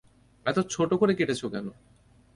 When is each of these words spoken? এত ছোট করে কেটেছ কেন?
এত 0.45 0.57
ছোট 0.69 0.89
করে 0.93 1.13
কেটেছ 1.15 1.41
কেন? 1.45 1.67